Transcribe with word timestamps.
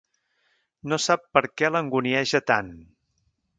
No 0.93 0.99
sap 1.03 1.27
per 1.37 1.45
què 1.61 1.71
l'angunieja 1.75 2.43
tant. 2.53 2.75